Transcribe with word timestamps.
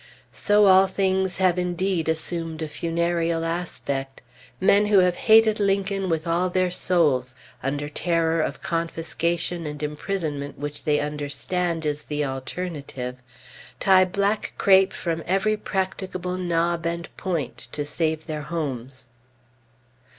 So 0.33 0.65
all 0.65 0.87
things 0.87 1.37
have 1.37 1.59
indeed 1.59 2.09
assumed 2.09 2.63
a 2.63 2.67
funereal 2.67 3.45
aspect. 3.45 4.23
Men 4.59 4.87
who 4.87 4.97
have 4.97 5.15
hated 5.15 5.59
Lincoln 5.59 6.09
with 6.09 6.25
all 6.25 6.49
their 6.49 6.71
souls, 6.71 7.35
under 7.61 7.87
terror 7.87 8.41
of 8.41 8.63
confiscation 8.63 9.67
and 9.67 9.83
imprisonment 9.83 10.57
which 10.57 10.85
they 10.85 10.99
understand 10.99 11.85
is 11.85 12.01
the 12.05 12.25
alternative, 12.25 13.17
tie 13.79 14.05
black 14.05 14.53
crape 14.57 14.91
from 14.91 15.21
every 15.27 15.55
practicable 15.55 16.35
knob 16.35 16.87
and 16.87 17.15
point 17.15 17.59
to 17.71 17.85
save 17.85 18.25
their 18.25 18.41
homes. 18.41 19.07